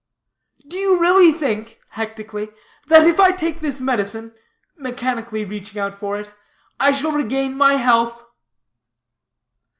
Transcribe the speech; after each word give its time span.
"Then 0.65 0.79
you 0.79 0.95
do 0.95 0.99
really 0.99 1.31
think," 1.31 1.79
hectically, 1.91 2.49
"that 2.87 3.05
if 3.05 3.19
I 3.19 3.31
take 3.33 3.59
this 3.59 3.79
medicine," 3.79 4.33
mechanically 4.75 5.45
reaching 5.45 5.79
out 5.79 5.93
for 5.93 6.17
it, 6.17 6.31
"I 6.79 6.91
shall 6.91 7.11
regain 7.11 7.55
my 7.55 7.75
health?" 7.75 8.25